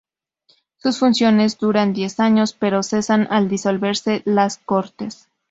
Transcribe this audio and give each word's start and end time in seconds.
Sus 0.77 0.97
funciones 0.97 1.59
duran 1.59 1.93
diez 1.93 2.19
años, 2.19 2.53
pero 2.59 2.81
cesan 2.81 3.27
al 3.29 3.49
disolverse 3.49 4.23
las 4.25 4.57
Cortes. 4.57 5.27